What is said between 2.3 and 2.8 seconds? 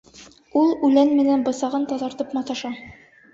маташа.